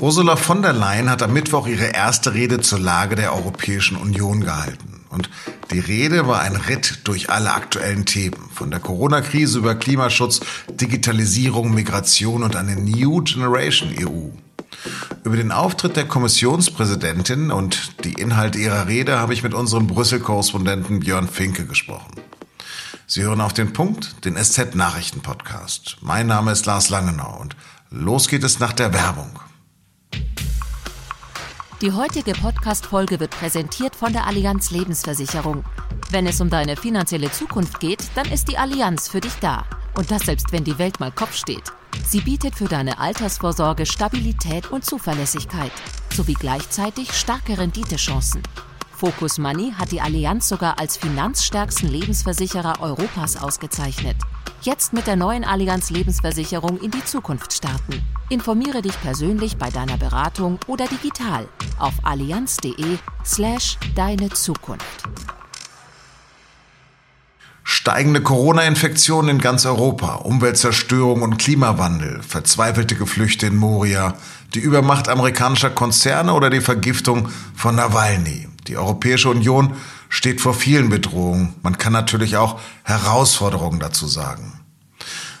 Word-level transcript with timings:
Ursula 0.00 0.36
von 0.36 0.62
der 0.62 0.72
Leyen 0.72 1.10
hat 1.10 1.24
am 1.24 1.32
Mittwoch 1.32 1.66
ihre 1.66 1.86
erste 1.86 2.32
Rede 2.32 2.60
zur 2.60 2.78
Lage 2.78 3.16
der 3.16 3.34
Europäischen 3.34 3.96
Union 3.96 4.42
gehalten. 4.42 5.00
Und 5.10 5.28
die 5.72 5.80
Rede 5.80 6.28
war 6.28 6.40
ein 6.40 6.54
Ritt 6.54 7.00
durch 7.02 7.30
alle 7.30 7.52
aktuellen 7.52 8.06
Themen, 8.06 8.48
von 8.54 8.70
der 8.70 8.78
Corona-Krise 8.78 9.58
über 9.58 9.74
Klimaschutz, 9.74 10.38
Digitalisierung, 10.70 11.74
Migration 11.74 12.44
und 12.44 12.54
eine 12.54 12.76
New 12.76 13.22
Generation 13.22 13.92
EU. 14.00 14.28
Über 15.24 15.36
den 15.36 15.50
Auftritt 15.50 15.96
der 15.96 16.06
Kommissionspräsidentin 16.06 17.50
und 17.50 18.04
die 18.04 18.12
Inhalte 18.12 18.58
ihrer 18.60 18.86
Rede 18.86 19.18
habe 19.18 19.34
ich 19.34 19.42
mit 19.42 19.52
unserem 19.52 19.88
Brüssel-Korrespondenten 19.88 21.00
Björn 21.00 21.26
Finke 21.28 21.66
gesprochen. 21.66 22.12
Sie 23.08 23.22
hören 23.22 23.40
auf 23.40 23.52
den 23.52 23.72
Punkt, 23.72 24.24
den 24.24 24.36
SZ-Nachrichten-Podcast. 24.36 25.96
Mein 26.02 26.28
Name 26.28 26.52
ist 26.52 26.66
Lars 26.66 26.88
Langenau 26.88 27.36
und 27.40 27.56
los 27.90 28.28
geht 28.28 28.44
es 28.44 28.60
nach 28.60 28.72
der 28.72 28.94
Werbung. 28.94 29.30
Die 31.80 31.92
heutige 31.92 32.32
Podcast-Folge 32.32 33.20
wird 33.20 33.30
präsentiert 33.30 33.94
von 33.94 34.12
der 34.12 34.26
Allianz 34.26 34.72
Lebensversicherung. 34.72 35.64
Wenn 36.10 36.26
es 36.26 36.40
um 36.40 36.50
deine 36.50 36.76
finanzielle 36.76 37.30
Zukunft 37.30 37.78
geht, 37.78 38.02
dann 38.16 38.28
ist 38.32 38.48
die 38.48 38.58
Allianz 38.58 39.08
für 39.08 39.20
dich 39.20 39.34
da. 39.40 39.64
Und 39.96 40.10
das 40.10 40.22
selbst 40.22 40.50
wenn 40.50 40.64
die 40.64 40.78
Welt 40.78 40.98
mal 40.98 41.12
Kopf 41.12 41.36
steht. 41.36 41.72
Sie 42.04 42.20
bietet 42.20 42.56
für 42.56 42.64
deine 42.64 42.98
Altersvorsorge 42.98 43.86
Stabilität 43.86 44.72
und 44.72 44.84
Zuverlässigkeit 44.84 45.70
sowie 46.12 46.34
gleichzeitig 46.34 47.12
starke 47.12 47.56
Renditechancen. 47.56 48.42
Focus 48.90 49.38
Money 49.38 49.72
hat 49.78 49.92
die 49.92 50.00
Allianz 50.00 50.48
sogar 50.48 50.80
als 50.80 50.96
finanzstärksten 50.96 51.88
Lebensversicherer 51.90 52.80
Europas 52.80 53.36
ausgezeichnet. 53.36 54.16
Jetzt 54.62 54.92
mit 54.92 55.06
der 55.06 55.14
neuen 55.14 55.44
Allianz 55.44 55.90
Lebensversicherung 55.90 56.80
in 56.80 56.90
die 56.90 57.04
Zukunft 57.04 57.52
starten. 57.52 58.02
Informiere 58.28 58.82
dich 58.82 59.00
persönlich 59.00 59.56
bei 59.56 59.70
deiner 59.70 59.96
Beratung 59.96 60.58
oder 60.66 60.86
digital 60.86 61.46
auf 61.78 61.94
allianz.de 62.02 62.98
slash 63.24 63.78
deine 63.94 64.30
Zukunft. 64.30 65.04
Steigende 67.62 68.20
Corona-Infektionen 68.20 69.36
in 69.36 69.38
ganz 69.38 69.64
Europa, 69.64 70.16
Umweltzerstörung 70.16 71.22
und 71.22 71.38
Klimawandel, 71.38 72.20
verzweifelte 72.22 72.96
Geflüchte 72.96 73.46
in 73.46 73.56
Moria, 73.56 74.14
die 74.54 74.60
Übermacht 74.60 75.08
amerikanischer 75.08 75.70
Konzerne 75.70 76.34
oder 76.34 76.50
die 76.50 76.62
Vergiftung 76.62 77.28
von 77.54 77.76
Nawalny. 77.76 78.48
Die 78.66 78.76
Europäische 78.76 79.30
Union 79.30 79.76
steht 80.08 80.40
vor 80.40 80.54
vielen 80.54 80.88
Bedrohungen. 80.88 81.54
Man 81.62 81.78
kann 81.78 81.92
natürlich 81.92 82.36
auch 82.36 82.60
Herausforderungen 82.84 83.80
dazu 83.80 84.06
sagen. 84.06 84.60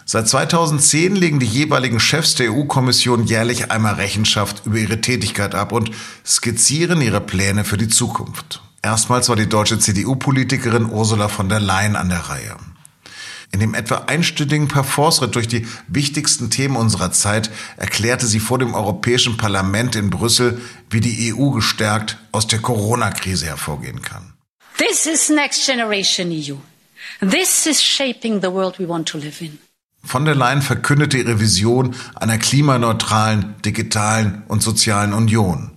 Seit 0.04 0.26
2010 0.26 1.16
legen 1.16 1.38
die 1.38 1.46
jeweiligen 1.46 2.00
Chefs 2.00 2.34
der 2.34 2.50
EU-Kommission 2.50 3.26
jährlich 3.26 3.70
einmal 3.70 3.94
Rechenschaft 3.94 4.64
über 4.64 4.78
ihre 4.78 5.02
Tätigkeit 5.02 5.54
ab 5.54 5.70
und 5.70 5.90
skizzieren 6.24 7.02
ihre 7.02 7.20
Pläne 7.20 7.64
für 7.64 7.76
die 7.76 7.88
Zukunft. 7.88 8.62
Erstmals 8.82 9.28
war 9.28 9.36
die 9.36 9.48
deutsche 9.48 9.78
CDU-Politikerin 9.78 10.86
Ursula 10.86 11.28
von 11.28 11.50
der 11.50 11.60
Leyen 11.60 11.94
an 11.94 12.08
der 12.08 12.20
Reihe. 12.20 12.56
In 13.50 13.60
dem 13.60 13.74
etwa 13.74 14.04
einstündigen 14.06 14.68
Parforce-Ritt 14.68 15.34
durch 15.34 15.48
die 15.48 15.66
wichtigsten 15.88 16.48
Themen 16.48 16.76
unserer 16.76 17.12
Zeit 17.12 17.50
erklärte 17.76 18.26
sie 18.26 18.40
vor 18.40 18.58
dem 18.58 18.74
Europäischen 18.74 19.36
Parlament 19.36 19.94
in 19.94 20.08
Brüssel, 20.08 20.60
wie 20.88 21.00
die 21.00 21.34
EU 21.34 21.50
gestärkt 21.50 22.18
aus 22.32 22.46
der 22.46 22.60
Corona-Krise 22.60 23.44
hervorgehen 23.44 24.00
kann. 24.00 24.32
This 24.78 25.06
is 25.06 25.28
next 25.28 25.66
generation 25.66 26.30
EU. 26.30 26.56
This 27.20 27.66
is 27.66 27.82
shaping 27.82 28.40
the 28.40 28.52
world 28.52 28.78
we 28.78 28.86
want 28.86 29.08
to 29.08 29.18
live 29.18 29.40
in. 29.42 29.58
Von 30.04 30.24
der 30.24 30.36
Leyen 30.36 30.62
verkündete 30.62 31.18
ihre 31.18 31.40
Vision 31.40 31.96
einer 32.14 32.38
klimaneutralen, 32.38 33.56
digitalen 33.64 34.44
und 34.46 34.62
sozialen 34.62 35.12
Union. 35.12 35.72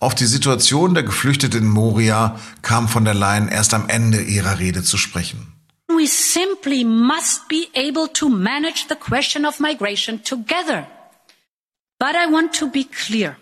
Auf 0.00 0.16
die 0.16 0.26
Situation 0.26 0.94
der 0.94 1.04
Geflüchteten 1.04 1.62
in 1.62 1.68
Moria 1.68 2.36
kam 2.62 2.88
von 2.88 3.04
der 3.04 3.14
Leyen 3.14 3.48
erst 3.48 3.72
am 3.74 3.88
Ende 3.88 4.20
ihrer 4.20 4.58
Rede 4.58 4.82
zu 4.82 4.98
sprechen. 4.98 5.52
We 5.88 6.08
simply 6.08 6.84
must 6.84 7.46
be 7.48 7.68
able 7.76 8.08
to 8.12 8.28
manage 8.28 8.86
the 8.88 8.96
question 8.96 9.46
of 9.46 9.60
migration 9.60 10.20
together. 10.24 10.86
But 12.00 12.16
I 12.16 12.32
want 12.32 12.58
to 12.58 12.66
be 12.66 12.84
clear. 12.84 13.36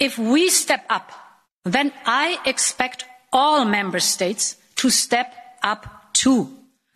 If 0.00 0.16
we 0.16 0.48
step 0.48 0.80
up, 0.88 1.12
then 1.70 1.92
I 2.06 2.38
expect 2.48 3.04
all 3.34 3.64
member 3.66 4.00
states 4.00 4.56
to 4.76 4.88
step 4.88 5.26
up 5.60 6.12
too. 6.14 6.48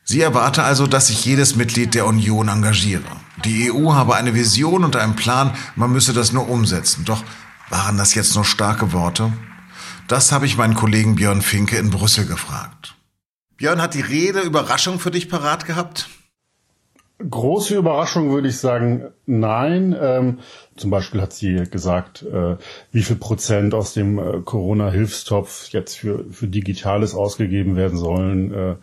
Sie 0.05 0.23
erwarte 0.23 0.63
also, 0.63 0.87
dass 0.87 1.09
sich 1.09 1.25
jedes 1.27 1.57
Mitglied 1.57 1.95
der 1.95 2.07
Union 2.07 2.49
engagiere. 2.49 3.05
Die 3.45 3.71
EU 3.71 3.93
habe 3.93 4.17
eine 4.17 4.35
Vision 4.35 4.85
und 4.85 4.97
einen 4.97 5.17
Plan, 5.17 5.55
man 5.77 5.93
müsse 5.93 6.15
das 6.15 6.33
nur 6.33 6.49
umsetzen. 6.49 7.05
Doch 7.05 7.23
waren 7.69 7.99
das 7.99 8.15
jetzt 8.15 8.35
nur 8.35 8.47
starke 8.47 8.93
Worte? 8.93 9.33
Das 10.07 10.33
habe 10.33 10.47
ich 10.47 10.57
meinen 10.57 10.75
Kollegen 10.75 11.17
Björn 11.17 11.43
Finke 11.43 11.77
in 11.77 11.91
Brüssel 11.91 12.25
gefragt. 12.25 12.95
Björn, 13.59 13.83
hat 13.83 13.93
die 13.93 14.01
Rede 14.01 14.41
Überraschung 14.41 14.99
für 14.99 15.11
dich 15.11 15.29
parat 15.29 15.67
gehabt? 15.67 16.09
Große 17.19 17.77
Überraschung 17.77 18.31
würde 18.31 18.49
ich 18.49 18.59
sagen, 18.59 19.09
nein. 19.27 19.97
Ähm, 20.01 20.39
zum 20.77 20.91
Beispiel 20.91 21.21
hat 21.21 21.33
sie 21.33 21.65
gesagt, 21.69 22.23
äh, 22.23 22.57
wie 22.93 23.03
viel 23.03 23.17
Prozent 23.17 23.75
aus 23.75 23.93
dem 23.93 24.19
äh, 24.19 24.41
Corona-Hilfstopf 24.45 25.69
jetzt 25.71 25.97
für, 25.97 26.25
für 26.31 26.47
Digitales 26.47 27.15
ausgegeben 27.15 27.75
werden 27.75 27.99
sollen. 27.99 28.55
Äh, 28.55 28.75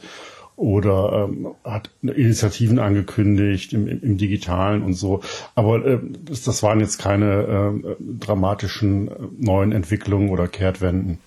oder 0.57 1.27
ähm, 1.29 1.53
hat 1.63 1.89
Initiativen 2.01 2.79
angekündigt 2.79 3.73
im, 3.73 3.87
im 3.87 4.17
Digitalen 4.17 4.83
und 4.83 4.93
so. 4.93 5.21
Aber 5.53 5.85
äh, 5.85 5.99
das, 6.23 6.43
das 6.43 6.63
waren 6.63 6.79
jetzt 6.79 6.97
keine 6.97 7.73
äh, 7.85 7.95
dramatischen 7.99 9.09
neuen 9.37 9.71
Entwicklungen 9.71 10.29
oder 10.29 10.47
Kehrtwenden. 10.47 11.19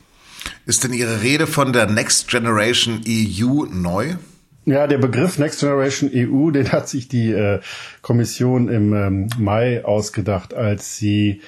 Ist 0.66 0.84
denn 0.84 0.92
Ihre 0.92 1.22
Rede 1.22 1.46
von 1.46 1.72
der 1.72 1.86
Next 1.86 2.28
Generation 2.28 3.00
EU 3.06 3.64
neu? 3.70 4.16
Ja, 4.68 4.86
der 4.86 4.98
Begriff 4.98 5.38
Next 5.38 5.60
Generation 5.60 6.10
EU, 6.12 6.50
den 6.52 6.72
hat 6.72 6.90
sich 6.90 7.08
die 7.08 7.32
äh, 7.32 7.60
Kommission 8.02 8.68
im 8.68 8.92
ähm, 8.92 9.28
Mai 9.38 9.82
ausgedacht, 9.82 10.52
als 10.52 10.98
sie 10.98 11.40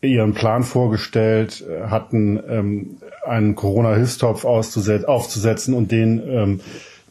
ihren 0.00 0.34
Plan 0.34 0.64
vorgestellt 0.64 1.64
äh, 1.68 1.86
hatten, 1.86 2.40
ähm, 2.48 2.96
einen 3.24 3.54
Corona-Hilfstopf 3.54 4.44
aufzusetzen 4.44 5.74
und 5.74 5.92
den 5.92 6.20
ähm, 6.28 6.60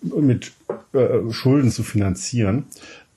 mit 0.02 0.52
äh, 0.94 1.32
Schulden 1.32 1.72
zu 1.72 1.84
finanzieren. 1.84 2.66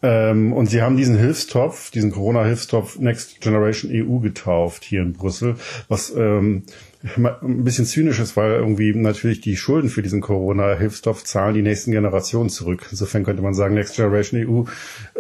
Ähm, 0.01 0.53
und 0.53 0.71
sie 0.71 0.81
haben 0.81 0.97
diesen 0.97 1.17
Hilfstopf, 1.17 1.91
diesen 1.91 2.13
Corona-Hilfstopf 2.13 3.01
Next 3.01 3.41
Generation 3.41 3.91
EU 3.93 4.21
getauft 4.21 4.85
hier 4.85 5.03
in 5.03 5.13
Brüssel, 5.13 5.57
was 5.89 6.15
ähm, 6.15 6.63
ein 7.17 7.63
bisschen 7.63 7.87
zynisch 7.87 8.19
ist, 8.19 8.37
weil 8.37 8.53
irgendwie 8.53 8.93
natürlich 8.93 9.41
die 9.41 9.57
Schulden 9.57 9.89
für 9.89 10.03
diesen 10.03 10.21
Corona-Hilfstopf 10.21 11.23
zahlen 11.23 11.55
die 11.55 11.63
nächsten 11.63 11.93
Generationen 11.93 12.51
zurück. 12.51 12.89
Insofern 12.91 13.23
könnte 13.23 13.43
man 13.43 13.55
sagen, 13.55 13.75
Next 13.75 13.95
Generation 13.95 14.45
EU 14.45 14.65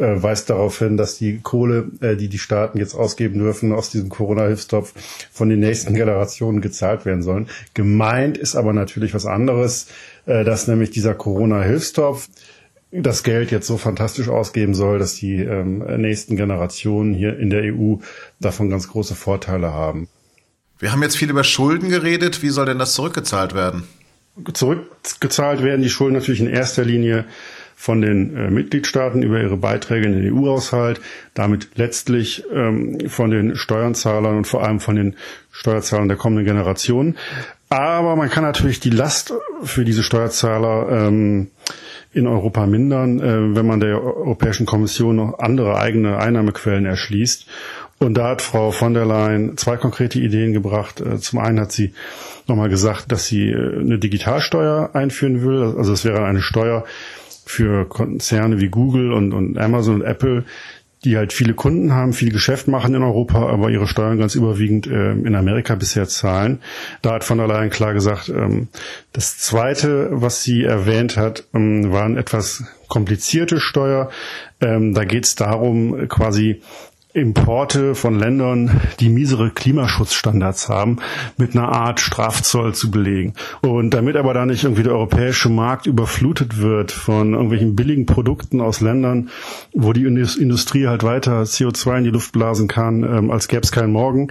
äh, 0.01 0.21
weist 0.21 0.51
darauf 0.51 0.79
hin, 0.81 0.97
dass 0.97 1.19
die 1.19 1.39
Kohle, 1.41 1.89
äh, 2.01 2.17
die 2.17 2.29
die 2.29 2.39
Staaten 2.39 2.79
jetzt 2.79 2.95
ausgeben 2.95 3.39
dürfen 3.39 3.73
aus 3.73 3.91
diesem 3.91 4.09
Corona-Hilfstopf 4.09 4.93
von 5.31 5.49
den 5.49 5.61
nächsten 5.61 5.95
Generationen 5.95 6.61
gezahlt 6.61 7.05
werden 7.05 7.23
sollen. 7.23 7.49
Gemeint 7.75 8.39
ist 8.39 8.57
aber 8.57 8.73
natürlich 8.73 9.15
was 9.15 9.27
anderes, 9.27 9.87
äh, 10.27 10.43
dass 10.43 10.67
nämlich 10.67 10.91
dieser 10.91 11.15
Corona-Hilfstopf 11.15 12.29
das 12.91 13.23
Geld 13.23 13.53
jetzt 13.53 13.67
so 13.67 13.77
fantastisch 13.77 14.29
ausgeben 14.29 14.75
soll, 14.75 14.99
dass 14.99 15.15
die 15.15 15.37
ähm, 15.37 15.79
nächsten 16.01 16.37
Generationen 16.37 17.15
hier 17.15 17.39
in 17.39 17.51
der 17.51 17.75
EU 17.75 17.97
davon 18.41 18.71
ganz 18.71 18.89
große 18.89 19.15
Vorteile 19.15 19.73
haben. 19.73 20.09
Wir 20.79 20.93
haben 20.93 21.03
jetzt 21.03 21.17
viel 21.17 21.31
über 21.31 21.45
Schulden 21.45 21.89
geredet. 21.89 22.43
Wie 22.43 22.51
soll 22.51 22.67
denn 22.67 22.79
das 22.79 22.95
zurückgezahlt 22.95 23.55
werden? 23.55 23.85
Zurückgezahlt 24.53 25.63
werden 25.63 25.83
die 25.83 25.91
Schulden 25.91 26.15
natürlich 26.15 26.41
in 26.41 26.49
erster 26.49 26.85
Linie 26.85 27.25
von 27.75 28.01
den 28.01 28.37
äh, 28.37 28.51
Mitgliedstaaten 28.51 29.23
über 29.23 29.41
ihre 29.41 29.57
Beiträge 29.57 30.07
in 30.07 30.21
den 30.21 30.33
EU-Haushalt, 30.33 31.01
damit 31.35 31.71
letztlich 31.77 32.45
ähm, 32.53 32.99
von 33.09 33.31
den 33.31 33.55
Steuerzahlern 33.55 34.37
und 34.37 34.47
vor 34.47 34.65
allem 34.65 34.81
von 34.81 34.97
den 34.97 35.17
Steuerzahlern 35.53 36.09
der 36.09 36.17
kommenden 36.17 36.45
Generationen. 36.45 37.17
Aber 37.71 38.17
man 38.17 38.31
kann 38.31 38.45
natürlich 38.45 38.81
die 38.81 38.91
Last 38.91 39.35
für 39.63 39.85
diese 39.85 40.03
Steuerzahler 40.03 41.07
ähm, 41.07 41.49
in 42.13 42.27
Europa 42.27 42.67
mindern, 42.67 43.21
äh, 43.21 43.55
wenn 43.55 43.67
man 43.67 43.81
der 43.81 44.03
Europäischen 44.03 44.65
Kommission 44.65 45.17
noch 45.17 45.39
andere 45.39 45.79
eigene 45.79 46.19
Einnahmequellen 46.19 46.87
erschließt. 46.87 47.47
Und 48.01 48.15
da 48.15 48.29
hat 48.29 48.43
Frau 48.43 48.71
von 48.71 48.95
der 48.95 49.05
Leyen 49.05 49.57
zwei 49.57 49.77
konkrete 49.77 50.19
Ideen 50.19 50.53
gebracht. 50.53 51.01
Äh, 51.01 51.19
zum 51.19 51.41
einen 51.41 51.61
hat 51.61 51.73
sie 51.73 51.93
nochmal 52.47 52.69
gesagt, 52.71 53.13
dass 53.13 53.27
sie 53.27 53.51
äh, 53.51 53.81
eine 53.81 53.99
Digitalsteuer 53.99 54.91
einführen 54.95 55.43
will. 55.43 55.75
Also 55.77 55.93
es 55.93 56.05
wäre 56.05 56.25
eine 56.25 56.41
Steuer 56.41 56.85
für 57.45 57.87
Konzerne 57.87 58.61
wie 58.61 58.69
Google 58.69 59.13
und, 59.13 59.33
und 59.33 59.59
Amazon 59.59 59.97
und 59.97 60.03
Apple, 60.03 60.45
die 61.05 61.17
halt 61.17 61.33
viele 61.33 61.55
Kunden 61.55 61.93
haben, 61.93 62.13
viel 62.13 62.33
Geschäft 62.33 62.69
machen 62.69 62.95
in 62.95 63.03
Europa, 63.03 63.49
aber 63.49 63.71
ihre 63.71 63.87
Steuern 63.87 64.19
ganz 64.19 64.35
überwiegend 64.35 64.87
äh, 64.87 65.13
in 65.13 65.35
Amerika 65.35 65.75
bisher 65.75 66.09
zahlen. 66.09 66.61
Da 67.03 67.15
hat 67.15 67.25
von 67.25 67.39
der 67.39 67.47
Leyen 67.47 67.71
klar 67.71 67.95
gesagt, 67.95 68.29
ähm, 68.29 68.69
das 69.13 69.39
Zweite, 69.39 70.09
was 70.11 70.43
sie 70.43 70.65
erwähnt 70.65 71.17
hat, 71.17 71.45
ähm, 71.55 71.93
war 71.93 72.05
eine 72.05 72.19
etwas 72.19 72.65
komplizierte 72.89 73.61
Steuer. 73.61 74.11
Ähm, 74.61 74.95
da 74.95 75.05
geht 75.05 75.25
es 75.25 75.35
darum, 75.37 76.09
quasi 76.09 76.63
Importe 77.21 77.95
von 77.95 78.19
Ländern, 78.19 78.81
die 79.01 79.09
miesere 79.09 79.51
Klimaschutzstandards 79.51 80.69
haben, 80.69 80.99
mit 81.37 81.57
einer 81.57 81.69
Art 81.69 82.01
Strafzoll 82.01 82.75
zu 82.75 82.91
belegen. 82.91 83.35
Und 83.63 83.91
damit 83.91 84.17
aber 84.17 84.35
da 84.35 84.47
nicht 84.47 84.65
irgendwie 84.65 84.83
der 84.83 84.93
europäische 84.93 85.49
Markt 85.49 85.87
überflutet 85.87 86.61
wird 86.61 86.93
von 86.93 87.33
irgendwelchen 87.33 87.77
billigen 87.77 88.07
Produkten 88.07 88.61
aus 88.61 88.81
Ländern, 88.81 89.31
wo 89.73 89.93
die 89.93 90.05
Industrie 90.05 90.87
halt 90.87 91.03
weiter 91.03 91.43
CO2 91.43 91.99
in 91.99 92.05
die 92.05 92.11
Luft 92.11 92.33
blasen 92.33 92.69
kann, 92.69 93.03
ähm, 93.03 93.31
als 93.31 93.49
gäbe 93.49 93.63
es 93.63 93.73
keinen 93.73 93.93
Morgen, 93.93 94.29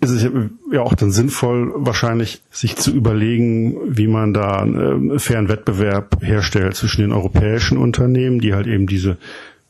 ist 0.00 0.10
es 0.10 0.26
ja 0.72 0.80
auch 0.80 0.94
dann 0.94 1.10
sinnvoll, 1.10 1.72
wahrscheinlich 1.76 2.42
sich 2.50 2.76
zu 2.76 2.90
überlegen, 2.90 3.76
wie 3.86 4.06
man 4.06 4.32
da 4.32 4.60
einen 4.60 5.10
äh, 5.10 5.18
fairen 5.18 5.48
Wettbewerb 5.48 6.18
herstellt 6.22 6.74
zwischen 6.74 7.02
den 7.02 7.12
europäischen 7.12 7.76
Unternehmen, 7.76 8.40
die 8.40 8.54
halt 8.54 8.66
eben 8.66 8.86
diese 8.86 9.18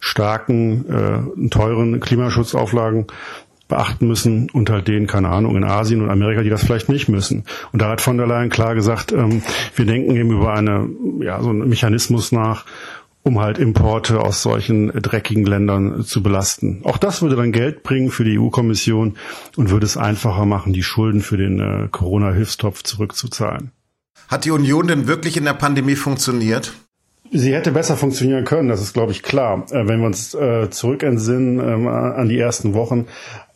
starken, 0.00 0.86
äh, 0.88 1.48
teuren 1.48 2.00
Klimaschutzauflagen 2.00 3.06
beachten 3.68 4.08
müssen 4.08 4.50
und 4.50 4.68
halt 4.68 4.88
denen, 4.88 5.06
keine 5.06 5.28
Ahnung, 5.28 5.56
in 5.56 5.64
Asien 5.64 6.02
und 6.02 6.10
Amerika, 6.10 6.42
die 6.42 6.50
das 6.50 6.64
vielleicht 6.64 6.88
nicht 6.88 7.08
müssen. 7.08 7.44
Und 7.72 7.80
da 7.80 7.88
hat 7.88 8.00
von 8.00 8.18
der 8.18 8.26
Leyen 8.26 8.50
klar 8.50 8.74
gesagt, 8.74 9.12
ähm, 9.12 9.42
wir 9.74 9.86
denken 9.86 10.16
eben 10.16 10.32
über 10.32 10.52
eine, 10.52 10.88
ja, 11.20 11.40
so 11.40 11.50
einen 11.50 11.68
Mechanismus 11.68 12.32
nach, 12.32 12.66
um 13.22 13.38
halt 13.38 13.58
Importe 13.58 14.20
aus 14.20 14.42
solchen 14.42 14.88
dreckigen 14.88 15.44
Ländern 15.44 16.02
zu 16.04 16.22
belasten. 16.22 16.80
Auch 16.84 16.98
das 16.98 17.22
würde 17.22 17.36
dann 17.36 17.52
Geld 17.52 17.82
bringen 17.82 18.10
für 18.10 18.24
die 18.24 18.38
EU-Kommission 18.38 19.16
und 19.56 19.70
würde 19.70 19.86
es 19.86 19.96
einfacher 19.96 20.46
machen, 20.46 20.72
die 20.72 20.82
Schulden 20.82 21.20
für 21.20 21.36
den 21.36 21.60
äh, 21.60 21.88
Corona-Hilfstopf 21.90 22.82
zurückzuzahlen. 22.82 23.72
Hat 24.28 24.44
die 24.44 24.50
Union 24.50 24.86
denn 24.86 25.06
wirklich 25.06 25.36
in 25.36 25.44
der 25.44 25.54
Pandemie 25.54 25.96
funktioniert? 25.96 26.72
Sie 27.32 27.54
hätte 27.54 27.70
besser 27.70 27.96
funktionieren 27.96 28.44
können, 28.44 28.68
das 28.68 28.82
ist, 28.82 28.92
glaube 28.92 29.12
ich, 29.12 29.22
klar. 29.22 29.64
Äh, 29.70 29.86
wenn 29.86 30.00
wir 30.00 30.06
uns 30.06 30.34
äh, 30.34 30.68
zurückentsinnen 30.68 31.60
ähm, 31.60 31.86
an 31.86 32.28
die 32.28 32.38
ersten 32.38 32.74
Wochen, 32.74 33.06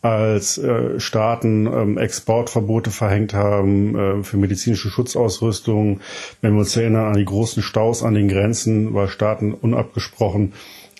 als 0.01 0.57
äh, 0.57 0.99
Staaten 0.99 1.65
ähm, 1.65 1.97
Exportverbote 1.97 2.91
verhängt 2.91 3.33
haben 3.33 3.97
äh, 3.97 4.23
für 4.23 4.37
medizinische 4.37 4.89
Schutzausrüstung, 4.89 5.99
wenn 6.41 6.53
wir 6.53 6.59
uns 6.59 6.77
erinnern 6.77 7.07
an 7.07 7.17
die 7.17 7.25
großen 7.25 7.63
Staus 7.63 8.03
an 8.03 8.13
den 8.13 8.27
Grenzen, 8.27 8.93
weil 8.93 9.07
Staaten 9.07 9.53
unabgesprochen 9.53 10.53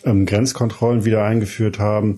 ähm, 0.04 0.25
Grenzkontrollen 0.25 1.06
wieder 1.06 1.24
eingeführt 1.24 1.80
haben. 1.80 2.16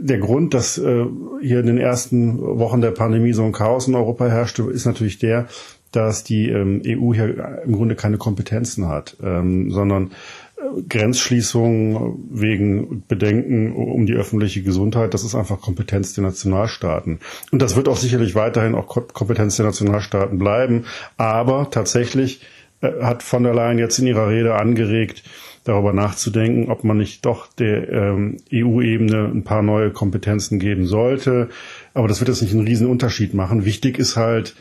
Der 0.00 0.18
Grund, 0.18 0.54
dass 0.54 0.76
äh, 0.76 1.06
hier 1.40 1.60
in 1.60 1.66
den 1.66 1.78
ersten 1.78 2.38
Wochen 2.40 2.80
der 2.80 2.90
Pandemie 2.90 3.32
so 3.32 3.44
ein 3.44 3.52
Chaos 3.52 3.88
in 3.88 3.94
Europa 3.94 4.26
herrschte, 4.26 4.64
ist 4.64 4.86
natürlich 4.86 5.18
der, 5.18 5.46
dass 5.92 6.24
die 6.24 6.48
ähm, 6.48 6.82
EU 6.84 7.14
hier 7.14 7.62
im 7.64 7.72
Grunde 7.72 7.94
keine 7.94 8.18
Kompetenzen 8.18 8.88
hat, 8.88 9.16
ähm, 9.22 9.70
sondern 9.70 10.12
äh, 10.56 10.82
Grenzschließungen 10.88 12.28
wegen 12.30 13.04
Bedenken 13.08 13.72
um 13.72 14.06
die 14.06 14.14
öffentliche 14.14 14.62
Gesundheit, 14.62 15.14
das 15.14 15.24
ist 15.24 15.34
einfach 15.34 15.60
Kompetenz 15.60 16.14
der 16.14 16.24
Nationalstaaten. 16.24 17.20
Und 17.50 17.62
das 17.62 17.76
wird 17.76 17.88
auch 17.88 17.96
sicherlich 17.96 18.34
weiterhin 18.34 18.74
auch 18.74 18.86
Kompetenz 18.86 19.56
der 19.56 19.66
Nationalstaaten 19.66 20.38
bleiben. 20.38 20.84
Aber 21.16 21.70
tatsächlich 21.70 22.42
äh, 22.80 23.02
hat 23.02 23.22
von 23.22 23.42
der 23.42 23.54
Leyen 23.54 23.78
jetzt 23.78 23.98
in 23.98 24.06
ihrer 24.06 24.28
Rede 24.28 24.54
angeregt, 24.54 25.22
darüber 25.64 25.92
nachzudenken, 25.92 26.70
ob 26.70 26.84
man 26.84 26.96
nicht 26.96 27.26
doch 27.26 27.46
der 27.46 27.88
ähm, 27.90 28.38
EU-Ebene 28.52 29.24
ein 29.26 29.44
paar 29.44 29.62
neue 29.62 29.90
Kompetenzen 29.90 30.58
geben 30.58 30.86
sollte. 30.86 31.48
Aber 31.94 32.08
das 32.08 32.20
wird 32.20 32.28
jetzt 32.28 32.42
nicht 32.42 32.54
einen 32.54 32.66
riesen 32.66 32.86
Unterschied 32.86 33.34
machen. 33.34 33.64
Wichtig 33.64 33.98
ist 33.98 34.16
halt, 34.16 34.54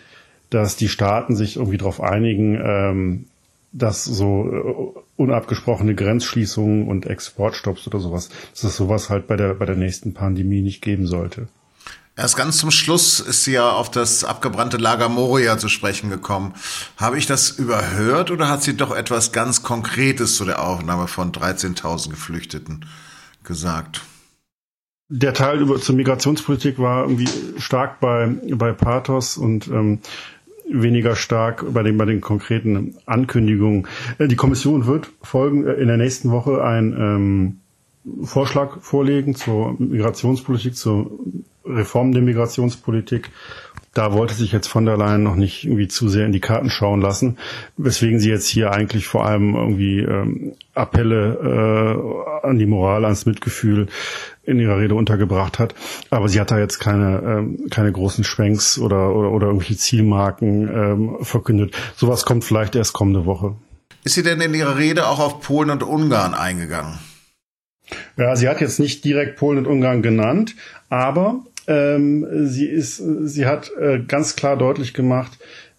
dass 0.50 0.76
die 0.76 0.90
Staaten 0.90 1.36
sich 1.36 1.58
irgendwie 1.58 1.78
darauf 1.78 2.02
einigen, 2.02 2.60
ähm, 2.64 3.26
dass 3.72 4.04
so 4.04 4.96
äh, 4.96 5.00
unabgesprochene 5.18 5.96
Grenzschließungen 5.96 6.88
und 6.88 7.06
Exportstopps 7.06 7.88
oder 7.88 8.00
sowas, 8.00 8.30
dass 8.54 8.64
es 8.64 8.76
sowas 8.76 9.10
halt 9.10 9.28
bei 9.28 9.36
der, 9.36 9.54
bei 9.56 9.66
der 9.66 9.76
nächsten 9.76 10.14
Pandemie 10.14 10.62
nicht 10.62 10.82
geben 10.82 11.08
sollte. 11.08 11.48
Erst 12.16 12.36
ganz 12.36 12.58
zum 12.58 12.72
Schluss 12.72 13.20
ist 13.20 13.44
sie 13.44 13.54
ja 13.54 13.70
auf 13.70 13.92
das 13.92 14.24
abgebrannte 14.24 14.78
Lager 14.78 15.08
Moria 15.08 15.60
zu 15.60 15.70
sprechen 15.70 16.10
gekommen. 16.10 16.56
Habe 16.98 17.20
ich 17.20 17.28
das 17.28 17.52
überhört 17.52 18.32
oder 18.32 18.50
hat 18.50 18.64
sie 18.64 18.76
doch 18.76 18.96
etwas 18.96 19.32
ganz 19.32 19.62
Konkretes 19.62 20.36
zu 20.36 20.46
der 20.46 20.64
Aufnahme 20.64 21.08
von 21.08 21.32
13.000 21.32 22.10
Geflüchteten 22.10 22.86
gesagt? 23.44 24.02
Der 25.10 25.36
Teil 25.36 25.62
über 25.62 25.80
zur 25.80 25.96
Migrationspolitik 25.96 26.80
war 26.80 27.04
irgendwie 27.04 27.30
stark 27.60 28.00
bei 28.00 28.28
bei 28.52 28.74
Pathos 28.74 29.38
und 29.38 29.68
ähm, 29.68 30.00
weniger 30.70 31.16
stark 31.16 31.66
bei 31.74 31.84
den, 31.84 31.98
bei 31.98 32.06
den 32.06 32.22
konkreten 32.22 32.96
Ankündigungen. 33.06 33.88
Äh, 34.18 34.28
die 34.28 34.36
Kommission 34.36 34.86
wird 34.86 35.10
folgen, 35.22 35.66
äh, 35.66 35.74
in 35.74 35.88
der 35.88 35.98
nächsten 35.98 36.32
Woche 36.32 36.64
einen 36.64 36.94
ähm, 36.94 37.58
Vorschlag 38.26 38.80
vorlegen 38.82 39.36
zur 39.36 39.76
Migrationspolitik, 39.80 40.76
zur 40.76 41.12
Reform 41.66 42.14
der 42.14 42.22
Migrationspolitik. 42.22 43.30
Da 43.98 44.14
wollte 44.14 44.36
sich 44.36 44.52
jetzt 44.52 44.68
von 44.68 44.86
der 44.86 44.96
Leyen 44.96 45.24
noch 45.24 45.36
nicht 45.36 45.64
irgendwie 45.64 45.88
zu 45.88 46.08
sehr 46.08 46.28
in 46.28 46.32
die 46.32 46.40
Karten 46.40 46.70
schauen 46.70 47.02
lassen, 47.02 47.40
weswegen 47.78 48.20
sie 48.20 48.30
jetzt 48.30 48.48
hier 48.48 48.72
eigentlich 48.72 49.08
vor 49.08 49.26
allem 49.26 49.56
irgendwie 49.56 50.02
ähm, 50.02 50.54
Appelle 50.76 51.34
äh, 52.44 52.48
an 52.48 52.60
die 52.60 52.68
Moral, 52.68 53.06
ans 53.06 53.26
Mitgefühl 53.26 53.88
in 54.44 54.60
ihrer 54.60 54.78
Rede 54.78 54.94
untergebracht 54.94 55.58
hat. 55.58 55.74
Aber 56.12 56.30
sie 56.30 56.40
hat 56.40 56.52
da 56.52 56.60
jetzt 56.60 56.78
keine, 56.78 57.24
ähm, 57.26 57.70
keine 57.72 57.92
großen 57.92 58.24
Schwenks 58.24 58.78
oder, 58.78 59.16
oder, 59.16 59.32
oder 59.32 59.48
irgendwelche 59.48 59.78
Zielmarken 59.78 60.68
ähm, 60.68 61.18
verkündet. 61.22 61.76
Sowas 61.96 62.24
kommt 62.24 62.44
vielleicht 62.44 62.76
erst 62.76 62.94
kommende 62.94 63.26
Woche. 63.26 63.56
Ist 64.04 64.14
sie 64.14 64.22
denn 64.22 64.40
in 64.42 64.54
ihrer 64.54 64.78
Rede 64.78 65.08
auch 65.08 65.20
auf 65.20 65.42
Polen 65.42 65.72
und 65.72 65.82
Ungarn 65.82 66.36
eingegangen? 66.36 67.00
Ja, 68.16 68.36
sie 68.36 68.48
hat 68.48 68.62
jetzt 68.62 68.80
nicht 68.80 69.04
direkt 69.04 69.38
Polen 69.38 69.58
und 69.58 69.66
Ungarn 69.66 70.04
genannt, 70.04 70.56
aber 70.90 71.40
ähm, 71.68 72.48
sie 72.48 72.66
ist, 72.66 72.98
sie 72.98 73.46
hat 73.46 73.72
äh, 73.80 74.00
ganz 74.00 74.36
klar 74.36 74.58
deutlich 74.58 74.94
gemacht, 74.94 75.38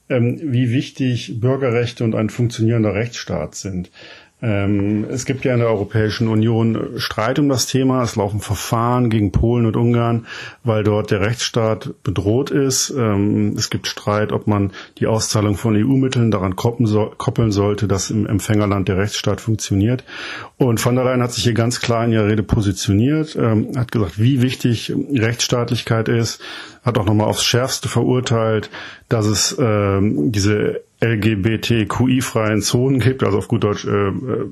ähm, 0.09 0.39
wie 0.43 0.71
wichtig 0.71 1.41
Bürgerrechte 1.41 2.05
und 2.05 2.15
ein 2.15 2.31
funktionierender 2.31 2.95
Rechtsstaat 2.95 3.55
sind. 3.55 3.91
Ähm, 4.41 5.05
es 5.11 5.25
gibt 5.25 5.45
ja 5.45 5.53
in 5.53 5.59
der 5.59 5.69
Europäischen 5.69 6.29
Union 6.29 6.93
Streit 6.99 7.41
um 7.41 7.49
das 7.49 7.67
Thema. 7.67 8.03
Es 8.03 8.15
laufen 8.15 8.41
Verfahren 8.41 9.11
gegen 9.11 9.33
Polen 9.33 9.67
und 9.67 9.77
Ungarn, 9.77 10.27
weil 10.63 10.85
dort 10.85 11.11
der 11.11 11.21
Rechtsstaat 11.21 11.95
bedroht 12.05 12.51
ist. 12.51 12.91
Ähm, 12.97 13.55
es 13.57 13.69
gibt 13.69 13.89
Streit, 13.89 14.31
ob 14.31 14.47
man 14.47 14.73
die 14.99 15.09
Auszahlung 15.09 15.57
von 15.57 15.75
EU-Mitteln 15.75 16.31
daran 16.31 16.55
koppeln 16.55 17.51
sollte, 17.51 17.89
dass 17.89 18.11
im 18.11 18.27
Empfängerland 18.27 18.87
der 18.89 18.99
Rechtsstaat 18.99 19.41
funktioniert. 19.41 20.05
Und 20.57 20.79
von 20.79 20.95
der 20.95 21.05
Leyen 21.05 21.23
hat 21.23 21.33
sich 21.33 21.43
hier 21.43 21.55
ganz 21.55 21.81
klar 21.81 22.05
in 22.05 22.13
ihrer 22.13 22.29
Rede 22.29 22.45
positioniert, 22.45 23.35
ähm, 23.35 23.73
hat 23.77 23.91
gesagt, 23.91 24.21
wie 24.21 24.41
wichtig 24.41 24.95
Rechtsstaatlichkeit 25.13 26.09
ist, 26.09 26.41
hat 26.85 26.97
auch 26.97 27.05
nochmal 27.05 27.27
aufs 27.27 27.45
Schärfste 27.45 27.89
verurteilt, 27.89 28.71
dass 29.09 29.27
es 29.27 29.57
diese 29.59 30.81
LGBTQI-freien 31.01 32.63
Zonen 32.63 33.01
gibt, 33.01 33.23
also 33.23 33.39
auf 33.39 33.49
gut 33.49 33.65
Deutsch, 33.65 33.85
äh, 33.85 34.09
äh, 34.09 34.51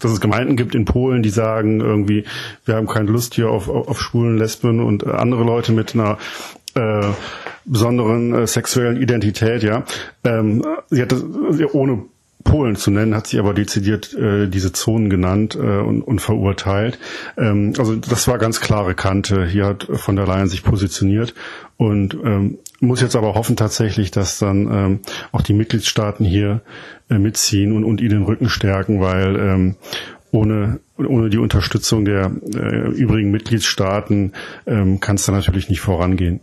dass 0.00 0.12
es 0.12 0.20
Gemeinden 0.20 0.56
gibt 0.56 0.74
in 0.74 0.84
Polen, 0.84 1.22
die 1.22 1.30
sagen 1.30 1.80
irgendwie, 1.80 2.24
wir 2.64 2.76
haben 2.76 2.86
keine 2.86 3.10
Lust 3.10 3.34
hier 3.34 3.50
auf, 3.50 3.68
auf, 3.68 3.88
auf 3.88 4.00
Schwulen, 4.00 4.38
Lesben 4.38 4.80
und 4.80 5.06
andere 5.06 5.44
Leute 5.44 5.72
mit 5.72 5.94
einer 5.94 6.18
äh, 6.74 7.08
besonderen 7.64 8.34
äh, 8.34 8.46
sexuellen 8.46 9.00
Identität, 9.00 9.62
ja. 9.62 9.84
Ähm, 10.24 10.64
sie 10.88 11.02
hat 11.02 11.12
das, 11.12 11.24
ohne 11.72 12.04
Polen 12.44 12.76
zu 12.76 12.90
nennen, 12.90 13.14
hat 13.14 13.26
sie 13.26 13.38
aber 13.38 13.54
dezidiert 13.54 14.14
äh, 14.14 14.48
diese 14.48 14.72
Zonen 14.72 15.10
genannt 15.10 15.56
äh, 15.56 15.80
und, 15.80 16.02
und 16.02 16.20
verurteilt. 16.20 16.98
Ähm, 17.36 17.74
also 17.78 17.96
das 17.96 18.28
war 18.28 18.38
ganz 18.38 18.60
klare 18.60 18.94
Kante. 18.94 19.46
Hier 19.46 19.66
hat 19.66 19.86
von 19.92 20.16
der 20.16 20.26
Leyen 20.26 20.48
sich 20.48 20.62
positioniert 20.62 21.34
und 21.76 22.14
ähm, 22.24 22.58
muss 22.80 23.02
jetzt 23.02 23.16
aber 23.16 23.34
hoffen 23.34 23.56
tatsächlich, 23.56 24.10
dass 24.10 24.38
dann 24.38 24.68
ähm, 24.72 25.00
auch 25.32 25.42
die 25.42 25.52
Mitgliedstaaten 25.52 26.24
hier 26.24 26.62
äh, 27.10 27.18
mitziehen 27.18 27.72
und, 27.72 27.84
und 27.84 28.00
ihnen 28.00 28.10
den 28.10 28.22
Rücken 28.22 28.48
stärken, 28.48 29.00
weil 29.00 29.36
ähm, 29.36 29.76
ohne, 30.32 30.80
ohne 30.96 31.28
die 31.28 31.38
Unterstützung 31.38 32.04
der 32.04 32.30
äh, 32.54 32.88
übrigen 32.90 33.30
Mitgliedstaaten 33.30 34.32
ähm, 34.66 35.00
kann 35.00 35.16
es 35.16 35.26
da 35.26 35.32
natürlich 35.32 35.68
nicht 35.68 35.80
vorangehen. 35.80 36.40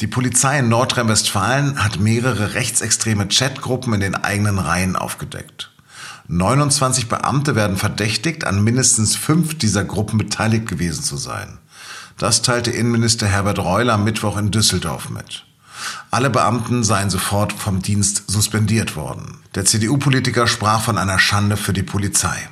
Die 0.00 0.08
Polizei 0.08 0.58
in 0.58 0.68
Nordrhein-Westfalen 0.68 1.82
hat 1.82 2.00
mehrere 2.00 2.54
rechtsextreme 2.54 3.28
Chatgruppen 3.28 3.94
in 3.94 4.00
den 4.00 4.16
eigenen 4.16 4.58
Reihen 4.58 4.96
aufgedeckt. 4.96 5.70
29 6.26 7.08
Beamte 7.08 7.54
werden 7.54 7.76
verdächtigt, 7.76 8.44
an 8.44 8.64
mindestens 8.64 9.14
fünf 9.14 9.56
dieser 9.56 9.84
Gruppen 9.84 10.18
beteiligt 10.18 10.66
gewesen 10.66 11.04
zu 11.04 11.16
sein. 11.16 11.58
Das 12.18 12.42
teilte 12.42 12.70
Innenminister 12.70 13.26
Herbert 13.26 13.58
Reul 13.58 13.90
am 13.90 14.04
Mittwoch 14.04 14.36
in 14.36 14.50
Düsseldorf 14.50 15.10
mit. 15.10 15.44
Alle 16.10 16.30
Beamten 16.30 16.82
seien 16.82 17.10
sofort 17.10 17.52
vom 17.52 17.82
Dienst 17.82 18.24
suspendiert 18.26 18.96
worden. 18.96 19.38
Der 19.54 19.64
CDU-Politiker 19.64 20.46
sprach 20.46 20.80
von 20.80 20.98
einer 20.98 21.18
Schande 21.18 21.56
für 21.56 21.72
die 21.72 21.82
Polizei. 21.82 22.48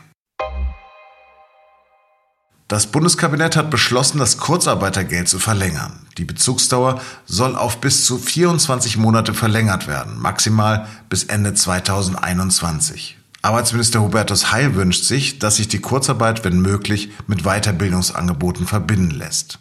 Das 2.68 2.86
Bundeskabinett 2.86 3.56
hat 3.56 3.70
beschlossen, 3.70 4.18
das 4.18 4.38
Kurzarbeitergeld 4.38 5.28
zu 5.28 5.38
verlängern. 5.38 6.06
Die 6.18 6.24
Bezugsdauer 6.24 7.00
soll 7.26 7.56
auf 7.56 7.80
bis 7.80 8.04
zu 8.04 8.18
24 8.18 8.96
Monate 8.96 9.34
verlängert 9.34 9.86
werden, 9.86 10.18
maximal 10.20 10.86
bis 11.08 11.24
Ende 11.24 11.54
2021. 11.54 13.18
Arbeitsminister 13.42 14.00
Hubertus 14.00 14.52
Heil 14.52 14.76
wünscht 14.76 15.04
sich, 15.04 15.40
dass 15.40 15.56
sich 15.56 15.66
die 15.66 15.80
Kurzarbeit, 15.80 16.44
wenn 16.44 16.60
möglich, 16.60 17.10
mit 17.26 17.42
Weiterbildungsangeboten 17.42 18.66
verbinden 18.66 19.10
lässt. 19.10 19.58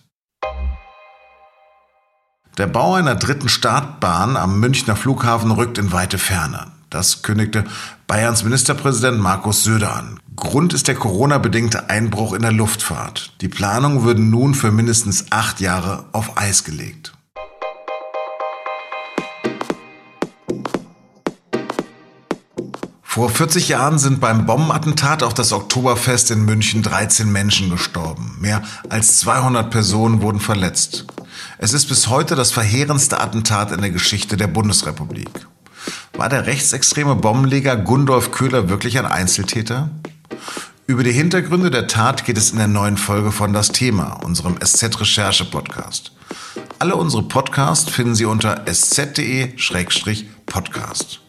Der 2.57 2.67
Bau 2.67 2.93
einer 2.93 3.15
dritten 3.15 3.49
Startbahn 3.49 4.37
am 4.37 4.59
Münchner 4.59 4.95
Flughafen 4.95 5.51
rückt 5.51 5.79
in 5.79 5.91
weite 5.91 6.19
Ferne. 6.19 6.67
Das 6.91 7.23
kündigte 7.23 7.63
Bayerns 8.05 8.43
Ministerpräsident 8.43 9.19
Markus 9.19 9.63
Söder 9.63 9.95
an. 9.95 10.19
Grund 10.35 10.73
ist 10.73 10.87
der 10.87 10.95
Corona-bedingte 10.95 11.89
Einbruch 11.89 12.33
in 12.33 12.41
der 12.41 12.53
Luftfahrt. 12.53 13.33
Die 13.41 13.49
Planungen 13.49 14.03
würden 14.03 14.29
nun 14.29 14.55
für 14.55 14.71
mindestens 14.71 15.25
acht 15.29 15.59
Jahre 15.59 16.05
auf 16.13 16.37
Eis 16.37 16.63
gelegt. 16.63 17.13
Vor 23.01 23.29
40 23.29 23.67
Jahren 23.67 23.99
sind 23.99 24.21
beim 24.21 24.45
Bombenattentat 24.45 25.21
auf 25.21 25.33
das 25.33 25.51
Oktoberfest 25.51 26.31
in 26.31 26.45
München 26.45 26.81
13 26.81 27.29
Menschen 27.29 27.69
gestorben. 27.69 28.37
Mehr 28.39 28.63
als 28.87 29.17
200 29.17 29.69
Personen 29.69 30.21
wurden 30.21 30.39
verletzt. 30.39 31.07
Es 31.57 31.73
ist 31.73 31.87
bis 31.87 32.07
heute 32.07 32.35
das 32.35 32.53
verheerendste 32.53 33.19
Attentat 33.19 33.73
in 33.73 33.81
der 33.81 33.91
Geschichte 33.91 34.37
der 34.37 34.47
Bundesrepublik. 34.47 35.45
War 36.13 36.29
der 36.29 36.45
rechtsextreme 36.45 37.15
Bombenleger 37.15 37.75
Gundolf 37.75 38.31
Köhler 38.31 38.69
wirklich 38.69 38.97
ein 38.97 39.05
Einzeltäter? 39.05 39.89
Über 40.87 41.03
die 41.03 41.11
Hintergründe 41.11 41.69
der 41.69 41.87
Tat 41.87 42.25
geht 42.25 42.37
es 42.37 42.51
in 42.51 42.57
der 42.57 42.67
neuen 42.67 42.97
Folge 42.97 43.31
von 43.31 43.53
Das 43.53 43.71
Thema, 43.71 44.13
unserem 44.23 44.57
SZ-Recherche-Podcast. 44.59 46.11
Alle 46.79 46.95
unsere 46.95 47.23
Podcasts 47.23 47.89
finden 47.89 48.15
Sie 48.15 48.25
unter 48.25 48.65
sz.de-podcast. 48.65 51.19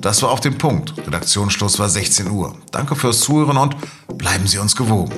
Das 0.00 0.22
war 0.22 0.30
auf 0.30 0.40
dem 0.40 0.58
Punkt. 0.58 0.94
Redaktionsschluss 1.06 1.78
war 1.78 1.88
16 1.88 2.30
Uhr. 2.30 2.56
Danke 2.70 2.94
fürs 2.94 3.20
Zuhören 3.20 3.56
und 3.56 3.76
bleiben 4.16 4.46
Sie 4.46 4.58
uns 4.58 4.76
gewogen. 4.76 5.14